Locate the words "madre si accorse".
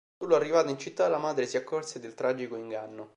1.19-1.99